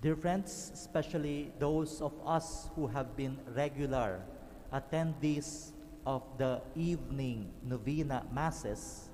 Dear 0.00 0.16
friends, 0.16 0.72
especially 0.72 1.52
those 1.60 2.00
of 2.00 2.16
us 2.24 2.72
who 2.72 2.88
have 2.88 3.12
been 3.20 3.36
regular 3.52 4.24
attendees 4.72 5.76
of 6.08 6.24
the 6.40 6.64
evening 6.72 7.52
novena 7.60 8.24
masses, 8.32 9.12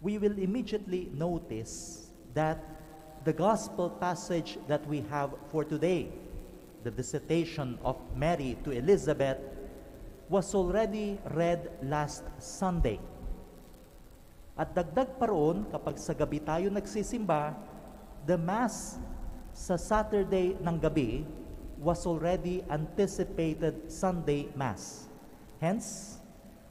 we 0.00 0.16
will 0.16 0.32
immediately 0.40 1.12
notice 1.12 2.08
that 2.32 2.64
the 3.28 3.36
gospel 3.36 3.92
passage 3.92 4.56
that 4.64 4.80
we 4.88 5.04
have 5.12 5.36
for 5.52 5.60
today, 5.60 6.08
the 6.88 6.90
visitation 6.90 7.76
of 7.84 8.00
Mary 8.16 8.56
to 8.64 8.72
Elizabeth, 8.72 9.36
was 10.32 10.54
already 10.56 11.20
read 11.36 11.68
last 11.84 12.24
Sunday. 12.40 12.96
At 14.56 14.72
dagdag 14.72 15.20
pa 15.20 15.28
roon, 15.28 15.68
kapag 15.68 16.00
sa 16.00 16.16
gabi 16.16 16.40
tayo 16.40 16.72
nagsisimba, 16.72 17.52
the 18.24 18.40
Mass 18.40 18.96
sa 19.52 19.76
Saturday 19.76 20.56
ng 20.56 20.76
gabi 20.80 21.28
was 21.76 22.08
already 22.08 22.64
anticipated 22.72 23.92
Sunday 23.92 24.48
Mass. 24.56 25.06
Hence, 25.60 26.18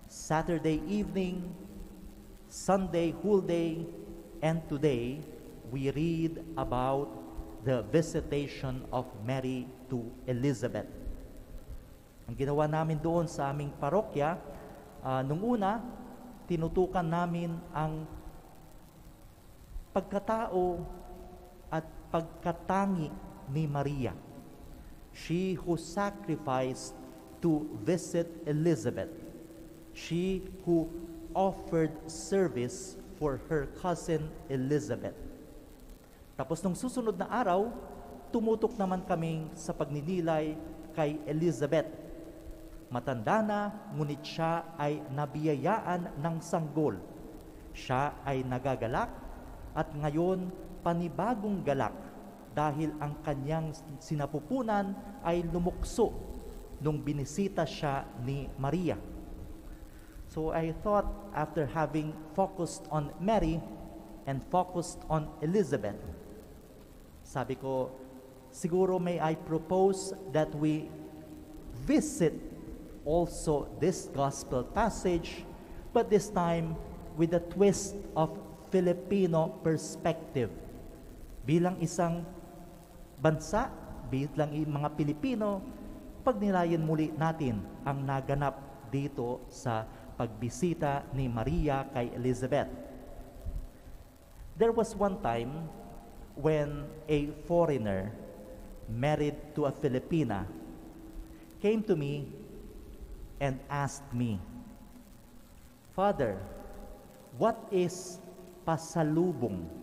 Saturday 0.09 0.81
evening, 0.89 1.45
Sunday 2.49 3.15
whole 3.21 3.39
day, 3.39 3.85
and 4.43 4.59
today, 4.67 5.21
we 5.71 5.93
read 5.93 6.41
about 6.57 7.07
the 7.63 7.85
visitation 7.93 8.83
of 8.91 9.07
Mary 9.23 9.69
to 9.87 10.03
Elizabeth. 10.25 10.89
Ang 12.25 12.35
ginawa 12.35 12.65
namin 12.67 12.97
doon 12.99 13.29
sa 13.29 13.53
aming 13.53 13.71
parokya, 13.77 14.35
uh, 15.05 15.21
nung 15.21 15.43
una, 15.45 15.79
tinutukan 16.49 17.05
namin 17.05 17.55
ang 17.71 18.03
pagkatao 19.95 20.79
at 20.83 21.00
pagkatangi 22.11 23.07
ni 23.49 23.63
Maria. 23.65 24.11
She 25.15 25.55
who 25.55 25.79
sacrificed 25.79 26.95
to 27.43 27.67
visit 27.81 28.27
Elizabeth. 28.45 29.11
She 29.91 30.45
who 30.63 30.87
offered 31.35 31.91
service 32.07 32.95
for 33.19 33.39
her 33.47 33.67
cousin 33.79 34.27
Elizabeth. 34.47 35.15
Tapos 36.35 36.63
nung 36.63 36.75
susunod 36.75 37.15
na 37.15 37.27
araw, 37.27 37.71
tumutok 38.31 38.75
naman 38.79 39.03
kami 39.03 39.51
sa 39.55 39.75
pagninilay 39.75 40.55
kay 40.95 41.19
Elizabeth. 41.27 41.87
Matanda 42.91 43.39
na, 43.39 43.59
ngunit 43.95 44.19
siya 44.23 44.67
ay 44.75 44.99
nabiyayaan 45.11 46.11
ng 46.19 46.35
sanggol. 46.43 46.99
Siya 47.71 48.19
ay 48.27 48.43
nagagalak 48.43 49.07
at 49.71 49.87
ngayon 49.95 50.51
panibagong 50.83 51.63
galak 51.63 51.95
dahil 52.51 52.91
ang 52.99 53.15
kanyang 53.23 53.71
sinapupunan 54.03 54.91
ay 55.23 55.43
lumukso 55.47 56.11
nung 56.81 56.99
binisita 56.99 57.63
siya 57.63 58.03
ni 58.25 58.49
Maria. 58.59 58.97
So 60.31 60.55
I 60.55 60.71
thought 60.83 61.07
after 61.35 61.67
having 61.67 62.15
focused 62.35 62.87
on 62.87 63.11
Mary 63.19 63.59
and 64.23 64.39
focused 64.47 65.03
on 65.11 65.27
Elizabeth, 65.43 65.99
sabi 67.21 67.59
ko, 67.59 67.91
siguro 68.51 68.95
may 68.99 69.19
I 69.19 69.35
propose 69.35 70.15
that 70.31 70.51
we 70.55 70.87
visit 71.83 72.35
also 73.03 73.67
this 73.79 74.07
gospel 74.11 74.63
passage, 74.63 75.43
but 75.91 76.07
this 76.07 76.31
time 76.31 76.75
with 77.19 77.35
a 77.35 77.43
twist 77.51 77.95
of 78.15 78.31
Filipino 78.71 79.51
perspective. 79.61 80.47
Bilang 81.43 81.75
isang 81.83 82.23
bansa, 83.21 83.69
bilang 84.09 84.51
mga 84.51 84.89
Pilipino, 84.97 85.61
pagnilayan 86.25 86.81
muli 86.81 87.13
natin 87.13 87.61
ang 87.85 88.01
naganap 88.01 88.57
dito 88.89 89.45
sa 89.47 89.85
pagbisita 90.17 91.05
ni 91.13 91.29
Maria 91.29 91.87
kay 91.93 92.11
Elizabeth. 92.17 92.67
There 94.57 94.73
was 94.75 94.93
one 94.97 95.21
time 95.23 95.69
when 96.35 96.85
a 97.07 97.31
foreigner 97.47 98.11
married 98.91 99.37
to 99.55 99.65
a 99.65 99.73
Filipina 99.73 100.43
came 101.63 101.81
to 101.87 101.95
me 101.95 102.27
and 103.39 103.57
asked 103.69 104.05
me, 104.13 104.37
Father, 105.95 106.37
what 107.37 107.57
is 107.71 108.19
pasalubong? 108.67 109.80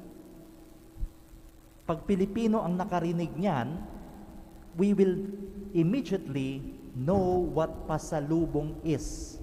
Pag 1.89 2.05
Pilipino 2.05 2.61
ang 2.61 2.77
nakarinig 2.77 3.33
niyan, 3.33 3.81
we 4.77 4.93
will 4.93 5.25
immediately 5.73 6.61
know 6.93 7.49
what 7.49 7.89
pasalubong 7.89 8.77
is. 8.85 9.41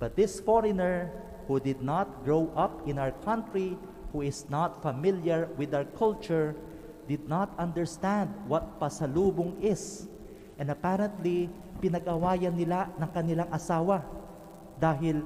But 0.00 0.16
this 0.16 0.40
foreigner 0.40 1.12
who 1.44 1.60
did 1.60 1.84
not 1.84 2.24
grow 2.24 2.48
up 2.56 2.88
in 2.88 2.96
our 2.96 3.12
country 3.20 3.76
who 4.08 4.24
is 4.24 4.48
not 4.48 4.80
familiar 4.80 5.52
with 5.60 5.76
our 5.76 5.84
culture 5.84 6.56
did 7.04 7.28
not 7.28 7.52
understand 7.60 8.32
what 8.48 8.80
pasalubong 8.80 9.60
is. 9.60 10.08
And 10.56 10.72
apparently, 10.72 11.52
pinag-awayan 11.84 12.56
nila 12.56 12.88
ng 12.96 13.10
kanilang 13.12 13.52
asawa 13.52 14.00
dahil 14.80 15.20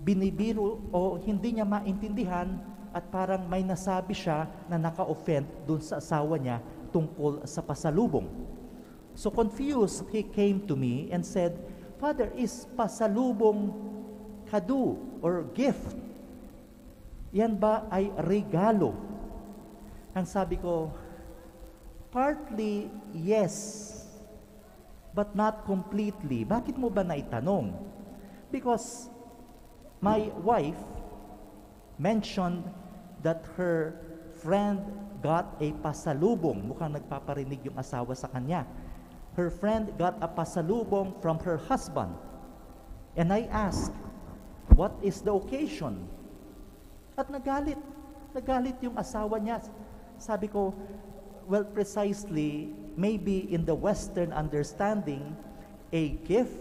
binibiro 0.00 0.80
o 0.90 1.20
hindi 1.22 1.60
niya 1.60 1.66
maintindihan 1.68 2.69
at 2.90 3.06
parang 3.08 3.46
may 3.46 3.62
nasabi 3.62 4.14
siya 4.14 4.50
na 4.66 4.76
naka-offend 4.78 5.46
dun 5.66 5.78
sa 5.78 6.02
asawa 6.02 6.36
niya 6.38 6.58
tungkol 6.90 7.46
sa 7.46 7.62
pasalubong. 7.62 8.26
So 9.14 9.30
confused, 9.30 10.06
he 10.10 10.26
came 10.26 10.66
to 10.66 10.74
me 10.74 11.10
and 11.14 11.22
said, 11.22 11.58
Father, 12.02 12.32
is 12.34 12.66
pasalubong 12.74 13.74
kadu 14.50 14.98
or 15.22 15.46
gift 15.54 15.94
yan 17.30 17.54
ba 17.54 17.86
ay 17.94 18.10
regalo? 18.26 18.94
Ang 20.10 20.26
sabi 20.26 20.58
ko, 20.58 20.90
partly 22.10 22.90
yes, 23.14 23.86
but 25.14 25.30
not 25.38 25.62
completely. 25.62 26.42
Bakit 26.42 26.74
mo 26.74 26.90
ba 26.90 27.06
naitanong? 27.06 27.70
Because 28.50 29.06
my 30.02 30.34
wife 30.42 30.78
mentioned 31.94 32.66
that 33.22 33.44
her 33.56 33.96
friend 34.40 34.80
got 35.20 35.56
a 35.60 35.72
pasalubong. 35.84 36.72
Mukhang 36.72 36.96
nagpaparinig 36.96 37.60
yung 37.64 37.76
asawa 37.76 38.16
sa 38.16 38.28
kanya. 38.28 38.64
Her 39.36 39.52
friend 39.52 39.92
got 40.00 40.16
a 40.24 40.28
pasalubong 40.28 41.14
from 41.20 41.38
her 41.44 41.60
husband. 41.68 42.16
And 43.14 43.32
I 43.32 43.46
asked, 43.52 43.94
what 44.74 44.96
is 45.04 45.20
the 45.20 45.32
occasion? 45.36 46.08
At 47.14 47.28
nagalit. 47.28 47.78
Nagalit 48.32 48.80
yung 48.80 48.96
asawa 48.96 49.36
niya. 49.36 49.60
Sabi 50.16 50.48
ko, 50.48 50.72
well, 51.44 51.64
precisely, 51.64 52.72
maybe 52.96 53.50
in 53.52 53.64
the 53.68 53.74
Western 53.74 54.32
understanding, 54.32 55.36
a 55.92 56.16
gift 56.24 56.54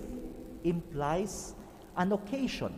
implies 0.64 1.56
an 1.96 2.12
occasion. 2.12 2.74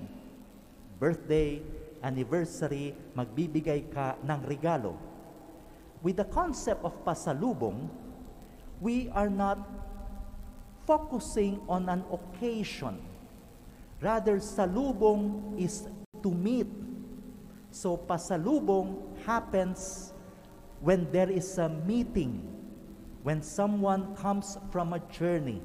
Birthday, 1.00 1.64
anniversary, 2.02 2.98
magbibigay 3.16 3.90
ka 3.94 4.18
ng 4.26 4.42
regalo. 4.46 4.98
With 6.02 6.18
the 6.18 6.28
concept 6.28 6.82
of 6.82 6.98
pasalubong, 7.06 7.90
we 8.82 9.10
are 9.14 9.30
not 9.30 9.62
focusing 10.90 11.62
on 11.70 11.86
an 11.88 12.02
occasion. 12.10 12.98
Rather, 14.02 14.42
salubong 14.42 15.54
is 15.62 15.86
to 16.26 16.34
meet 16.34 16.66
So 17.72 17.96
pasalubong 17.96 19.16
happens 19.24 20.12
when 20.84 21.08
there 21.12 21.32
is 21.32 21.58
a 21.58 21.70
meeting, 21.70 22.44
when 23.24 23.42
someone 23.42 24.14
comes 24.16 24.58
from 24.72 24.92
a 24.92 25.00
journey, 25.08 25.64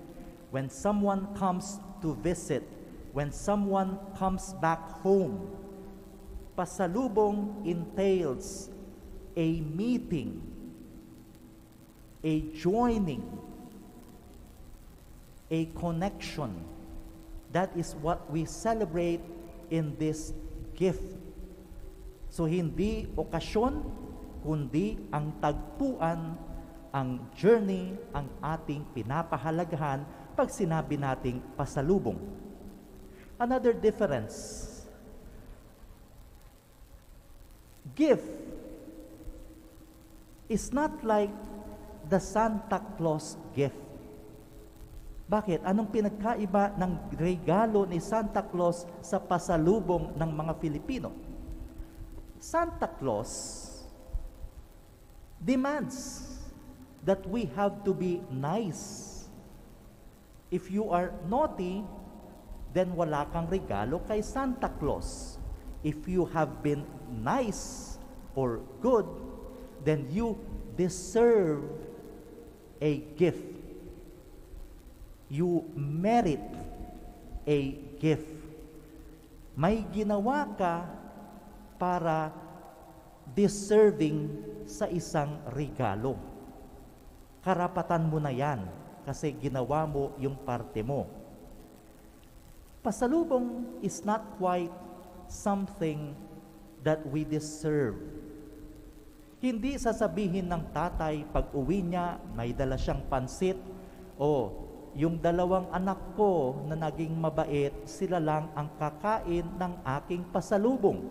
when 0.54 0.70
someone 0.70 1.34
comes 1.34 1.80
to 2.02 2.14
visit, 2.22 2.62
when 3.12 3.32
someone 3.32 3.98
comes 4.16 4.54
back 4.62 4.78
home. 5.02 5.50
Pasalubong 6.56 7.62
entails 7.68 8.70
a 9.36 9.60
meeting, 9.60 10.40
a 12.24 12.40
joining, 12.56 13.22
a 15.50 15.66
connection. 15.76 16.64
That 17.52 17.76
is 17.76 17.94
what 18.00 18.24
we 18.32 18.48
celebrate 18.48 19.20
in 19.70 19.94
this 20.00 20.32
gift 20.74 21.16
So 22.36 22.44
hindi 22.44 23.08
okasyon, 23.16 23.80
kundi 24.44 25.00
ang 25.08 25.40
tagpuan, 25.40 26.36
ang 26.92 27.32
journey, 27.32 27.96
ang 28.12 28.28
ating 28.44 28.84
pinapahalagahan 28.92 30.04
pag 30.36 30.48
sinabi 30.52 31.00
nating 31.00 31.40
pasalubong. 31.56 32.20
Another 33.40 33.72
difference, 33.72 34.68
gift 37.96 38.28
is 40.46 40.70
not 40.70 41.02
like 41.02 41.32
the 42.06 42.20
Santa 42.20 42.78
Claus 42.94 43.34
gift. 43.56 43.74
Bakit? 45.26 45.66
Anong 45.66 45.90
pinagkaiba 45.90 46.78
ng 46.78 47.10
regalo 47.18 47.82
ni 47.82 47.98
Santa 47.98 48.46
Claus 48.46 48.86
sa 49.02 49.18
pasalubong 49.18 50.14
ng 50.14 50.30
mga 50.30 50.52
Filipino? 50.62 51.10
Santa 52.38 52.86
Claus 52.86 53.66
demands 55.42 56.22
that 57.02 57.26
we 57.26 57.50
have 57.58 57.82
to 57.82 57.90
be 57.90 58.22
nice. 58.30 59.26
If 60.46 60.70
you 60.70 60.94
are 60.94 61.10
naughty, 61.26 61.82
then 62.70 62.94
wala 62.94 63.26
kang 63.34 63.50
regalo 63.50 63.98
kay 64.06 64.22
Santa 64.22 64.70
Claus. 64.78 65.35
If 65.86 66.10
you 66.10 66.26
have 66.34 66.66
been 66.66 66.82
nice 67.22 67.94
or 68.34 68.58
good, 68.82 69.06
then 69.86 70.10
you 70.10 70.34
deserve 70.74 71.62
a 72.82 73.06
gift. 73.14 73.46
You 75.30 75.62
merit 75.78 76.42
a 77.46 77.60
gift. 78.02 78.26
May 79.54 79.86
ginawa 79.94 80.50
ka 80.58 80.90
para 81.78 82.34
deserving 83.30 84.42
sa 84.66 84.90
isang 84.90 85.38
regalo. 85.54 86.18
Karapatan 87.46 88.10
mo 88.10 88.18
na 88.18 88.34
yan 88.34 88.66
kasi 89.06 89.30
ginawa 89.38 89.86
mo 89.86 90.18
yung 90.18 90.34
parte 90.34 90.82
mo. 90.82 91.06
Pasalubong 92.82 93.78
is 93.86 94.02
not 94.02 94.34
quite 94.34 94.85
something 95.28 96.14
that 96.82 97.02
we 97.08 97.26
deserve. 97.26 97.98
Hindi 99.42 99.76
sasabihin 99.76 100.48
ng 100.48 100.72
tatay 100.72 101.26
pag 101.28 101.52
uwi 101.52 101.84
niya, 101.84 102.16
may 102.32 102.56
dala 102.56 102.78
siyang 102.78 103.04
pansit, 103.06 103.58
o 104.16 104.50
yung 104.96 105.20
dalawang 105.20 105.68
anak 105.70 106.16
ko 106.16 106.64
na 106.64 106.74
naging 106.74 107.12
mabait, 107.12 107.74
sila 107.84 108.16
lang 108.16 108.48
ang 108.56 108.72
kakain 108.80 109.44
ng 109.44 109.72
aking 110.00 110.24
pasalubong. 110.32 111.04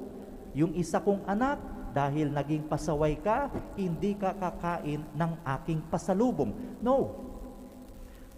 Yung 0.57 0.73
isa 0.73 0.97
kong 0.97 1.21
anak, 1.29 1.61
dahil 1.95 2.27
naging 2.27 2.67
pasaway 2.67 3.15
ka, 3.15 3.47
hindi 3.79 4.19
ka 4.19 4.35
kakain 4.35 4.99
ng 5.15 5.31
aking 5.59 5.79
pasalubong. 5.87 6.51
No. 6.83 7.23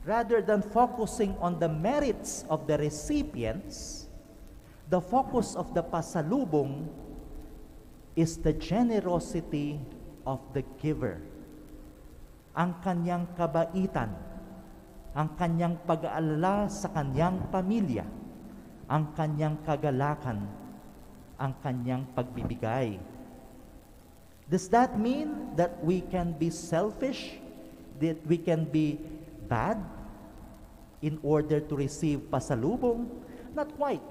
Rather 0.05 0.45
than 0.45 0.61
focusing 0.61 1.33
on 1.41 1.57
the 1.57 1.67
merits 1.67 2.45
of 2.53 2.69
the 2.69 2.77
recipients, 2.77 4.06
the 4.87 5.01
focus 5.01 5.55
of 5.55 5.73
the 5.75 5.83
pasalubong 5.83 6.87
is 8.15 8.39
the 8.41 8.53
generosity 8.55 9.79
of 10.25 10.41
the 10.51 10.63
giver. 10.81 11.21
Ang 12.57 12.81
kanyang 12.81 13.29
kabaitan, 13.37 14.09
ang 15.13 15.29
kanyang 15.37 15.77
pag-aalala 15.85 16.65
sa 16.71 16.89
kanyang 16.89 17.45
pamilya, 17.53 18.07
ang 18.89 19.13
kanyang 19.13 19.61
kagalakan, 19.61 20.49
ang 21.37 21.53
kanyang 21.61 22.01
pagbibigay 22.17 22.97
Does 24.47 24.71
that 24.71 24.95
mean 24.95 25.51
that 25.59 25.83
we 25.83 25.99
can 25.99 26.31
be 26.31 26.49
selfish? 26.49 27.35
That 27.99 28.15
we 28.23 28.39
can 28.39 28.63
be 28.63 28.95
bad 29.51 29.83
in 31.03 31.19
order 31.19 31.59
to 31.59 31.73
receive 31.75 32.31
pasalubong? 32.31 33.11
Not 33.51 33.75
quite. 33.75 34.03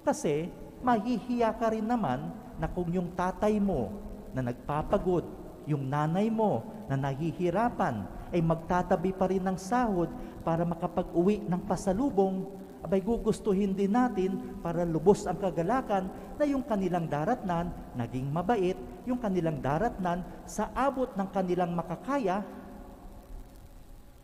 Kasi 0.00 0.48
mahihiya 0.80 1.52
ka 1.56 1.72
rin 1.72 1.84
naman 1.84 2.32
na 2.56 2.68
kung 2.68 2.88
yung 2.88 3.12
tatay 3.12 3.60
mo 3.60 3.92
na 4.32 4.40
nagpapagod, 4.44 5.24
yung 5.68 5.84
nanay 5.88 6.32
mo 6.32 6.64
na 6.88 6.96
nahihirapan, 6.96 8.20
ay 8.30 8.40
magtatabi 8.40 9.10
pa 9.10 9.26
rin 9.26 9.42
ng 9.42 9.58
sahod 9.58 10.06
para 10.46 10.62
makapag-uwi 10.62 11.42
ng 11.50 11.62
pasalubong, 11.66 12.46
abay 12.80 13.02
gugustuhin 13.02 13.76
din 13.76 13.92
natin 13.92 14.56
para 14.64 14.86
lubos 14.88 15.28
ang 15.28 15.36
kagalakan 15.36 16.08
na 16.40 16.44
yung 16.48 16.64
kanilang 16.64 17.04
daratnan 17.04 17.68
naging 17.92 18.30
mabait, 18.30 18.78
yung 19.04 19.20
kanilang 19.20 19.60
daratnan 19.60 20.24
sa 20.48 20.72
abot 20.72 21.10
ng 21.12 21.28
kanilang 21.28 21.74
makakaya 21.76 22.40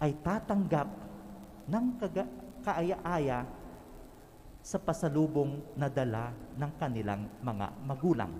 ay 0.00 0.17
tatanggap 0.25 0.88
ng 1.67 1.87
kaaya-aya 2.64 3.44
sa 4.67 4.83
pasalubong 4.83 5.63
na 5.79 5.87
dala 5.87 6.35
ng 6.59 6.73
kanilang 6.75 7.31
mga 7.39 7.71
magulang. 7.87 8.35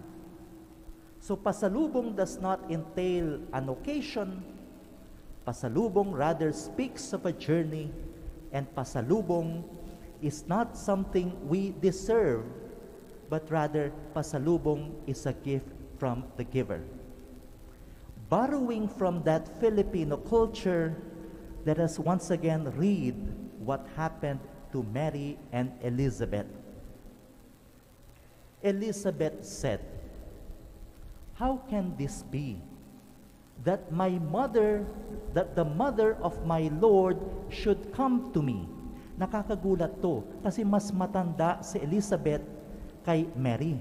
So 1.23 1.39
pasalubong 1.39 2.19
does 2.19 2.43
not 2.43 2.67
entail 2.67 3.47
an 3.55 3.71
occasion. 3.71 4.43
Pasalubong 5.47 6.11
rather 6.11 6.51
speaks 6.51 7.15
of 7.15 7.31
a 7.31 7.35
journey 7.35 7.95
and 8.51 8.67
pasalubong 8.75 9.63
is 10.19 10.43
not 10.51 10.75
something 10.75 11.31
we 11.47 11.71
deserve, 11.79 12.43
but 13.31 13.47
rather 13.47 13.95
pasalubong 14.11 14.99
is 15.07 15.31
a 15.31 15.35
gift 15.47 15.71
from 15.95 16.27
the 16.35 16.43
giver. 16.43 16.83
Borrowing 18.27 18.91
from 18.91 19.23
that 19.23 19.47
Filipino 19.63 20.19
culture, 20.19 20.91
let 21.63 21.79
us 21.79 22.03
once 22.03 22.35
again 22.35 22.67
read 22.75 23.15
what 23.63 23.87
happened 23.95 24.43
to 24.77 24.85
Mary 24.93 25.41
and 25.57 25.73
Elizabeth. 25.81 26.45
Elizabeth 28.61 29.41
said, 29.41 29.81
How 31.41 31.65
can 31.65 31.97
this 31.97 32.21
be? 32.21 32.61
That 33.65 33.89
my 33.89 34.21
mother, 34.21 34.85
that 35.33 35.57
the 35.57 35.65
mother 35.65 36.21
of 36.21 36.45
my 36.45 36.69
Lord 36.77 37.17
should 37.49 37.89
come 37.97 38.29
to 38.37 38.45
me. 38.45 38.69
Nakakagulat 39.17 39.97
to 40.05 40.21
kasi 40.45 40.61
mas 40.61 40.93
matanda 40.93 41.65
si 41.65 41.81
Elizabeth 41.81 42.45
kay 43.01 43.25
Mary. 43.33 43.81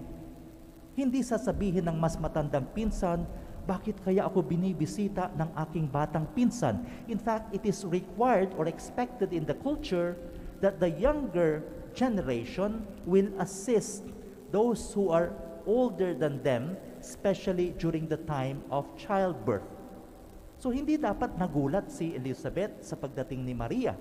Hindi 0.95 1.19
sasabihin 1.27 1.91
ng 1.91 1.97
mas 1.99 2.15
matandang 2.15 2.71
pinsan, 2.71 3.27
bakit 3.67 3.99
kaya 3.99 4.23
ako 4.23 4.47
binibisita 4.47 5.27
ng 5.35 5.59
aking 5.59 5.91
batang 5.91 6.23
pinsan? 6.31 6.87
In 7.11 7.19
fact, 7.19 7.51
it 7.51 7.67
is 7.67 7.83
required 7.83 8.55
or 8.55 8.71
expected 8.71 9.35
in 9.35 9.43
the 9.43 9.57
culture 9.59 10.15
that 10.59 10.79
the 10.79 10.89
younger 10.89 11.63
generation 11.95 12.83
will 13.07 13.31
assist 13.39 14.03
those 14.51 14.91
who 14.93 15.09
are 15.09 15.31
older 15.65 16.13
than 16.13 16.43
them, 16.43 16.77
especially 16.99 17.73
during 17.79 18.07
the 18.07 18.19
time 18.29 18.63
of 18.69 18.85
childbirth. 18.95 19.65
So 20.59 20.71
hindi 20.71 20.95
dapat 20.95 21.35
nagulat 21.35 21.91
si 21.91 22.15
Elizabeth 22.15 22.83
sa 22.87 22.95
pagdating 22.95 23.43
ni 23.43 23.51
Maria 23.51 23.93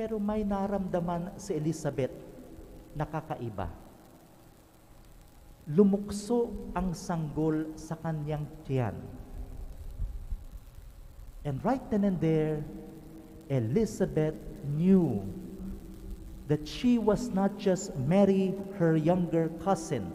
pero 0.00 0.16
may 0.16 0.46
naramdaman 0.46 1.36
si 1.36 1.52
Elizabeth 1.52 2.14
na 2.96 3.04
kakaiba. 3.04 3.68
Lumukso 5.68 6.72
ang 6.72 6.96
sanggol 6.96 7.76
sa 7.76 7.94
kanyang 8.00 8.48
tiyan. 8.64 8.96
And 11.44 11.60
right 11.60 11.84
then 11.92 12.08
and 12.08 12.16
there, 12.16 12.64
Elizabeth 13.52 14.40
knew 14.64 15.22
that 16.48 16.66
she 16.66 16.98
was 16.98 17.28
not 17.28 17.58
just 17.58 17.94
Mary, 17.96 18.54
her 18.78 18.96
younger 18.96 19.48
cousin. 19.62 20.12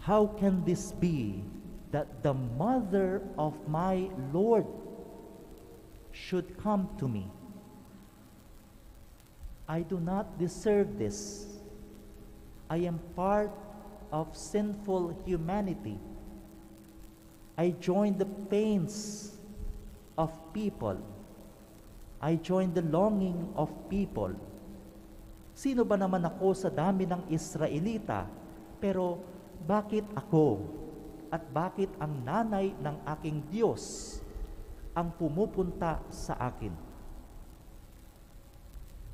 How 0.00 0.26
can 0.26 0.64
this 0.64 0.92
be 0.92 1.44
that 1.92 2.22
the 2.22 2.34
mother 2.34 3.22
of 3.38 3.54
my 3.68 4.10
Lord 4.32 4.66
should 6.12 6.58
come 6.58 6.88
to 6.98 7.06
me? 7.06 7.30
I 9.68 9.82
do 9.82 10.00
not 10.00 10.38
deserve 10.38 10.98
this. 10.98 11.46
I 12.70 12.78
am 12.78 12.98
part 13.14 13.52
of 14.10 14.36
sinful 14.36 15.22
humanity. 15.26 15.98
I 17.56 17.70
join 17.70 18.16
the 18.16 18.26
pains 18.26 19.36
of 20.16 20.32
people. 20.52 21.02
I 22.18 22.34
join 22.42 22.74
the 22.74 22.82
longing 22.82 23.54
of 23.54 23.70
people. 23.86 24.34
Sino 25.54 25.86
ba 25.86 25.94
naman 25.94 26.22
ako 26.26 26.54
sa 26.54 26.70
dami 26.70 27.06
ng 27.06 27.30
Israelita? 27.30 28.26
Pero 28.82 29.22
bakit 29.62 30.06
ako? 30.14 30.62
At 31.30 31.46
bakit 31.50 31.90
ang 32.02 32.22
nanay 32.22 32.74
ng 32.78 32.96
aking 33.18 33.42
Diyos 33.50 34.16
ang 34.94 35.14
pumupunta 35.14 36.02
sa 36.10 36.34
akin? 36.38 36.74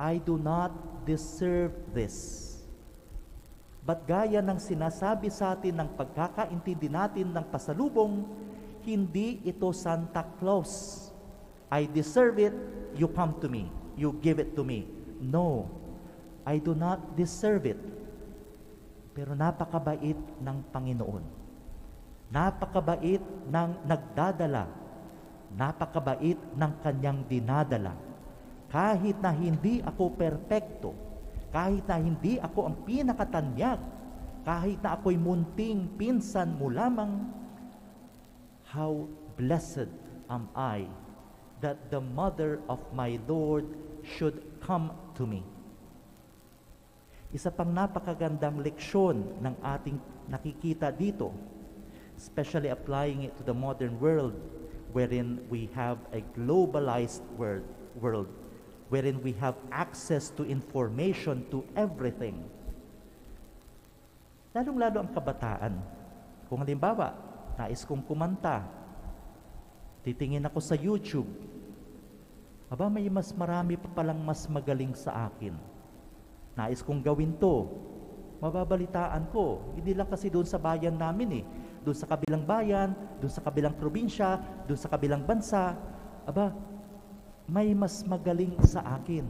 I 0.01 0.19
do 0.19 0.41
not 0.41 0.73
deserve 1.05 1.77
this. 1.93 2.43
But 3.85 4.09
gaya 4.09 4.41
ng 4.41 4.57
sinasabi 4.57 5.29
sa 5.29 5.53
atin 5.53 5.77
ng 5.77 5.93
pagkakaintindi 5.93 6.89
natin 6.89 7.29
ng 7.29 7.47
pasalubong, 7.53 8.25
hindi 8.81 9.45
ito 9.45 9.69
Santa 9.77 10.25
Claus. 10.41 11.04
I 11.73 11.89
deserve 11.89 12.39
it, 12.39 12.55
you 12.95 13.09
come 13.11 13.37
to 13.41 13.49
me. 13.49 13.71
You 13.95 14.15
give 14.19 14.43
it 14.43 14.55
to 14.59 14.63
me. 14.67 14.87
No, 15.23 15.71
I 16.45 16.59
do 16.59 16.75
not 16.75 17.17
deserve 17.17 17.65
it. 17.65 17.81
Pero 19.15 19.33
napakabait 19.39 20.19
ng 20.19 20.59
Panginoon. 20.75 21.25
Napakabait 22.35 23.23
ng 23.47 23.71
nagdadala. 23.87 24.67
Napakabait 25.55 26.37
ng 26.37 26.73
kanyang 26.83 27.23
dinadala. 27.31 27.95
Kahit 28.75 29.23
na 29.23 29.31
hindi 29.31 29.79
ako 29.87 30.19
perpekto, 30.19 30.91
kahit 31.55 31.87
na 31.87 31.95
hindi 31.95 32.43
ako 32.43 32.67
ang 32.67 32.77
pinakatanyag, 32.83 33.79
kahit 34.43 34.83
na 34.83 34.99
ako'y 34.99 35.15
munting 35.15 35.95
pinsan 35.95 36.59
mo 36.59 36.67
lamang, 36.67 37.23
how 38.67 39.07
blessed 39.39 39.87
am 40.27 40.51
I 40.59 40.91
that 41.65 41.89
the 41.89 42.05
mother 42.05 42.61
of 42.69 42.77
my 42.93 43.17
Lord 43.25 43.65
should 44.05 44.45
come 44.61 44.93
to 45.17 45.25
me. 45.25 45.41
Isa 47.33 47.49
pang 47.49 47.73
napakagandang 47.73 48.61
leksyon 48.61 49.41
ng 49.41 49.57
ating 49.65 49.97
nakikita 50.29 50.93
dito, 50.93 51.33
especially 52.21 52.69
applying 52.69 53.27
it 53.27 53.33
to 53.41 53.43
the 53.43 53.57
modern 53.57 53.97
world 53.97 54.37
wherein 54.95 55.43
we 55.51 55.67
have 55.75 55.99
a 56.15 56.23
globalized 56.37 57.25
world, 57.35 57.67
world 57.99 58.31
wherein 58.93 59.19
we 59.25 59.35
have 59.35 59.59
access 59.73 60.31
to 60.31 60.47
information 60.47 61.43
to 61.51 61.67
everything. 61.75 62.39
Lalong-lalo 64.55 65.03
ang 65.03 65.11
kabataan. 65.11 65.75
Kung 66.47 66.63
halimbawa, 66.63 67.19
nais 67.59 67.83
kong 67.83 68.07
kumanta, 68.07 68.63
titingin 70.07 70.47
ako 70.47 70.63
sa 70.63 70.79
YouTube, 70.79 71.27
aba 72.73 72.89
may 72.89 73.07
mas 73.13 73.31
marami 73.37 73.77
pa 73.77 73.89
palang 73.93 74.19
mas 74.21 74.49
magaling 74.49 74.93
sa 74.97 75.29
akin. 75.29 75.57
Nais 76.55 76.81
kong 76.81 77.03
gawin 77.03 77.35
to, 77.37 77.67
mababalitaan 78.39 79.29
ko. 79.33 79.75
Hindi 79.75 79.97
lang 79.97 80.07
kasi 80.07 80.31
doon 80.31 80.47
sa 80.47 80.61
bayan 80.61 80.95
namin 80.95 81.43
eh. 81.43 81.45
Doon 81.85 81.97
sa 81.97 82.09
kabilang 82.09 82.45
bayan, 82.45 82.93
doon 83.21 83.33
sa 83.33 83.43
kabilang 83.45 83.75
probinsya, 83.77 84.41
doon 84.69 84.79
sa 84.79 84.89
kabilang 84.89 85.25
bansa. 85.25 85.77
Aba, 86.25 86.55
may 87.45 87.77
mas 87.77 88.01
magaling 88.07 88.57
sa 88.65 88.81
akin. 89.01 89.29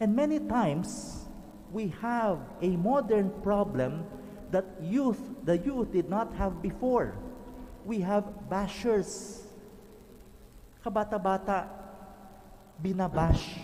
And 0.00 0.16
many 0.16 0.40
times, 0.40 1.22
we 1.70 1.92
have 2.00 2.40
a 2.60 2.74
modern 2.76 3.30
problem 3.44 4.04
that 4.52 4.66
youth, 4.80 5.20
the 5.44 5.56
youth 5.56 5.92
did 5.92 6.08
not 6.08 6.32
have 6.34 6.60
before. 6.60 7.16
We 7.84 8.00
have 8.04 8.28
bashers. 8.50 9.41
Kabata-bata, 10.82 11.70
binabash, 12.82 13.54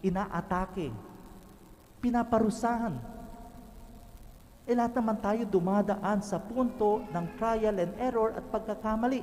inaatake, 0.00 0.88
pinaparusahan. 2.00 2.96
E 4.64 4.72
lahat 4.72 4.96
naman 4.96 5.18
tayo 5.20 5.44
dumadaan 5.44 6.24
sa 6.24 6.40
punto 6.40 7.04
ng 7.12 7.26
trial 7.36 7.76
and 7.76 7.92
error 8.00 8.32
at 8.32 8.44
pagkakamali. 8.48 9.22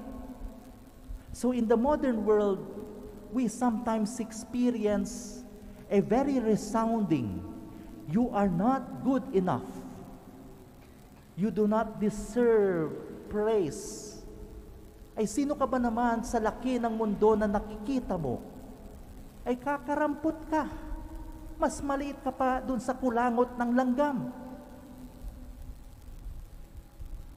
So 1.33 1.51
in 1.51 1.65
the 1.65 1.77
modern 1.77 2.25
world, 2.25 2.61
we 3.33 3.47
sometimes 3.47 4.19
experience 4.19 5.41
a 5.89 6.01
very 6.01 6.37
resounding, 6.37 7.41
you 8.09 8.29
are 8.29 8.49
not 8.49 9.01
good 9.01 9.23
enough. 9.33 9.65
You 11.39 11.49
do 11.49 11.65
not 11.65 12.01
deserve 12.01 12.93
praise. 13.29 14.18
Ay 15.19 15.27
sino 15.27 15.51
ka 15.51 15.67
ba 15.67 15.75
naman 15.75 16.23
sa 16.23 16.39
laki 16.39 16.79
ng 16.79 16.95
mundo 16.95 17.35
na 17.35 17.43
nakikita 17.43 18.15
mo? 18.15 18.39
Ay 19.43 19.59
kakarampot 19.59 20.47
ka. 20.47 20.63
Mas 21.59 21.83
maliit 21.83 22.15
ka 22.23 22.31
pa 22.31 22.63
dun 22.63 22.79
sa 22.79 22.95
kulangot 22.95 23.51
ng 23.59 23.71
langgam. 23.75 24.31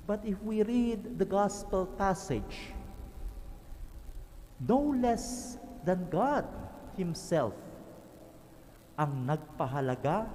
But 0.06 0.22
if 0.22 0.38
we 0.46 0.62
read 0.62 1.18
the 1.18 1.26
gospel 1.26 1.90
passage, 1.98 2.70
no 4.62 4.94
less 4.94 5.58
than 5.82 6.06
God 6.06 6.46
Himself 6.94 7.58
ang 8.94 9.26
nagpahalaga 9.26 10.30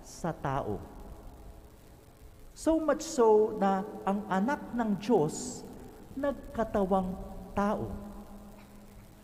sa 0.00 0.32
tao. 0.32 0.80
So 2.56 2.80
much 2.80 3.04
so 3.04 3.60
na 3.60 3.84
ang 4.08 4.24
anak 4.32 4.72
ng 4.72 4.96
Diyos 4.96 5.67
nagkatawang 6.18 7.14
tao 7.54 7.86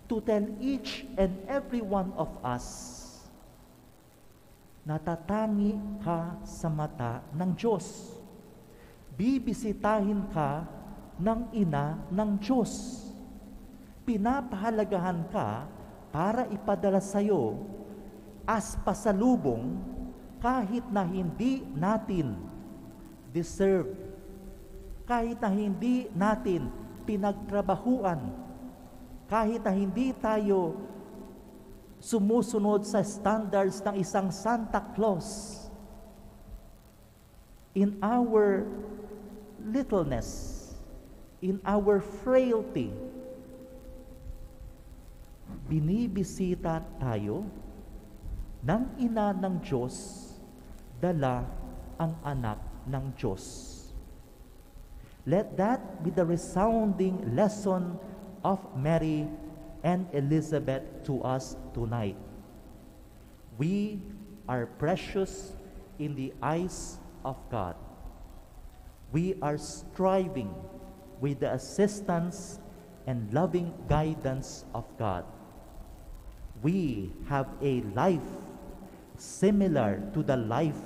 to 0.07 0.23
tell 0.23 0.47
each 0.63 1.03
and 1.19 1.35
every 1.51 1.83
one 1.83 2.15
of 2.15 2.31
us 2.47 3.03
natatangi 4.85 5.81
ka 6.05 6.45
sa 6.45 6.69
mata 6.69 7.25
ng 7.33 7.57
Diyos. 7.57 8.13
Bibisitahin 9.17 10.29
ka 10.29 10.69
ng 11.17 11.57
ina 11.57 12.05
ng 12.13 12.31
Diyos 12.37 13.01
pinapahalagahan 14.05 15.33
ka 15.33 15.65
para 16.13 16.45
ipadala 16.53 17.01
sa 17.01 17.25
iyo 17.25 17.57
as 18.45 18.77
pasalubong 18.85 19.81
kahit 20.45 20.85
na 20.93 21.01
hindi 21.01 21.65
natin 21.73 22.37
deserve, 23.33 23.97
kahit 25.09 25.41
na 25.41 25.49
hindi 25.49 26.13
natin 26.13 26.69
pinagtrabahuan, 27.05 28.33
kahit 29.29 29.61
na 29.65 29.73
hindi 29.73 30.13
tayo 30.17 30.77
sumusunod 32.01 32.85
sa 32.85 33.01
standards 33.01 33.81
ng 33.81 33.97
isang 33.97 34.29
Santa 34.29 34.81
Claus, 34.93 35.65
in 37.73 37.97
our 38.05 38.69
littleness, 39.65 40.61
in 41.41 41.59
our 41.65 42.01
frailty, 42.23 42.93
binibisita 45.69 46.85
tayo 47.01 47.45
ng 48.65 48.83
ina 49.01 49.33
ng 49.37 49.61
Diyos, 49.61 50.25
dala 51.01 51.45
ang 52.01 52.17
anak 52.25 52.61
ng 52.89 53.05
Diyos. 53.17 53.84
Let 55.27 55.57
that 55.57 56.05
be 56.05 56.11
the 56.11 56.25
resounding 56.25 57.35
lesson 57.35 57.99
of 58.45 58.61
Mary 58.77 59.29
and 59.83 60.07
Elizabeth 60.13 60.83
to 61.05 61.23
us 61.23 61.57
tonight. 61.73 62.17
We 63.57 64.01
are 64.49 64.67
precious 64.67 65.55
in 65.99 66.15
the 66.15 66.33
eyes 66.43 66.99
of 67.25 67.37
God. 67.51 67.77
We 69.13 69.37
are 69.41 69.57
striving 69.57 70.53
with 71.21 71.41
the 71.41 71.53
assistance 71.53 72.59
and 73.07 73.33
loving 73.33 73.73
guidance 73.89 74.65
of 74.75 74.85
God 74.99 75.25
we 76.65 77.13
have 77.29 77.47
a 77.61 77.83
life 77.93 78.25
similar 79.19 80.01
to 80.15 80.23
the 80.23 80.37
life 80.37 80.81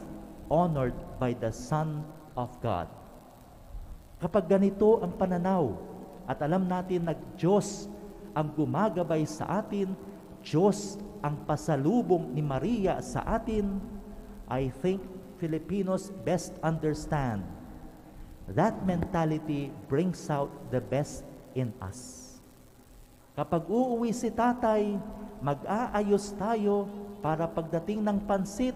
honored 0.50 0.98
by 1.20 1.32
the 1.32 1.52
Son 1.52 2.04
of 2.36 2.60
God. 2.60 2.88
Kapag 4.18 4.50
ganito 4.50 4.98
ang 4.98 5.14
pananaw 5.14 5.78
at 6.26 6.42
alam 6.42 6.66
natin 6.66 7.06
na 7.06 7.14
Diyos 7.38 7.86
ang 8.34 8.50
gumagabay 8.50 9.22
sa 9.24 9.62
atin, 9.62 9.94
Diyos 10.42 10.98
ang 11.22 11.46
pasalubong 11.46 12.34
ni 12.34 12.42
Maria 12.42 12.98
sa 12.98 13.22
atin, 13.26 13.78
I 14.50 14.74
think 14.82 15.02
Filipinos 15.38 16.10
best 16.26 16.50
understand 16.66 17.46
that 18.50 18.74
mentality 18.82 19.70
brings 19.86 20.26
out 20.26 20.50
the 20.74 20.82
best 20.82 21.22
in 21.54 21.70
us. 21.78 22.26
Kapag 23.38 23.70
uuwi 23.70 24.10
si 24.10 24.34
tatay, 24.34 24.98
mag-aayos 25.38 26.34
tayo 26.34 26.90
para 27.22 27.46
pagdating 27.46 28.02
ng 28.02 28.18
pansit, 28.26 28.74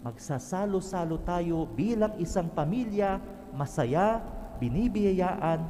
magsasalo-salo 0.00 1.20
tayo 1.28 1.68
bilang 1.68 2.16
isang 2.16 2.48
pamilya, 2.48 3.20
masaya, 3.52 4.24
binibiyayaan. 4.60 5.66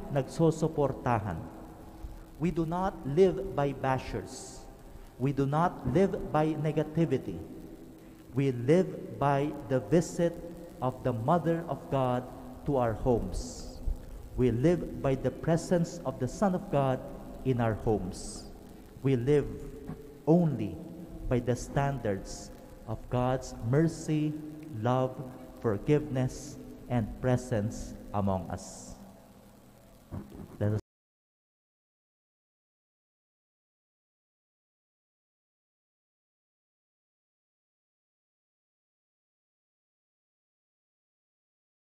We 2.39 2.51
do 2.51 2.65
not 2.65 2.93
live 3.05 3.55
by 3.55 3.73
bashers. 3.73 4.65
We 5.19 5.33
do 5.33 5.45
not 5.45 5.87
live 5.93 6.31
by 6.31 6.55
negativity. 6.55 7.37
We 8.33 8.51
live 8.51 9.19
by 9.19 9.51
the 9.67 9.79
visit 9.79 10.33
of 10.81 11.03
the 11.03 11.11
Mother 11.11 11.65
of 11.67 11.79
God 11.91 12.23
to 12.65 12.77
our 12.77 12.93
homes. 12.93 13.81
We 14.37 14.51
live 14.51 15.01
by 15.01 15.15
the 15.15 15.31
presence 15.31 15.99
of 16.05 16.19
the 16.19 16.27
Son 16.27 16.55
of 16.55 16.71
God 16.71 16.99
in 17.43 17.59
our 17.59 17.75
homes. 17.83 18.47
We 19.03 19.15
live 19.19 19.47
only 20.27 20.77
by 21.27 21.39
the 21.39 21.55
standards 21.55 22.51
of 22.87 22.97
God's 23.09 23.55
mercy, 23.67 24.31
love, 24.79 25.19
forgiveness, 25.59 26.57
and 26.87 27.05
presence 27.19 27.98
among 28.13 28.49
us. 28.49 28.55
Let 28.55 28.93
us 28.93 28.98